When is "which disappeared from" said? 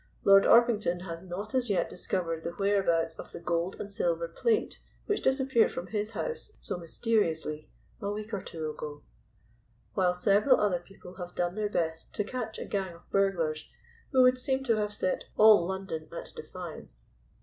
5.05-5.85